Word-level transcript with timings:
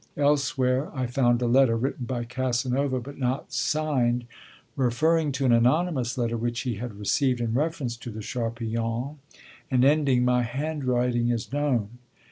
Elsewhere, 0.17 0.89
I 0.95 1.05
found 1.05 1.43
a 1.43 1.45
letter 1.45 1.77
written 1.77 2.07
by 2.07 2.23
Casanova, 2.23 2.99
but 2.99 3.19
not 3.19 3.53
signed, 3.53 4.25
referring 4.75 5.31
to 5.33 5.45
an 5.45 5.51
anonymous 5.51 6.17
letter 6.17 6.37
which 6.37 6.61
he 6.61 6.77
had 6.77 6.95
received 6.97 7.39
in 7.39 7.53
reference 7.53 7.95
to 7.97 8.09
the 8.09 8.21
Charpillons, 8.23 9.17
and 9.69 9.85
ending: 9.85 10.25
'My 10.25 10.41
handwriting 10.41 11.29
is 11.29 11.53
known.' 11.53 11.99